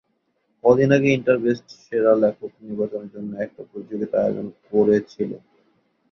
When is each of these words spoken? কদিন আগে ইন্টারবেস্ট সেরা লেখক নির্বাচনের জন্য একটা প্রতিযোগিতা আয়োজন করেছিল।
কদিন 0.63 0.89
আগে 0.97 1.09
ইন্টারবেস্ট 1.11 1.67
সেরা 1.81 2.13
লেখক 2.23 2.51
নির্বাচনের 2.61 3.09
জন্য 3.15 3.31
একটা 3.37 3.61
প্রতিযোগিতা 3.69 4.15
আয়োজন 4.19 4.47
করেছিল। 4.67 5.31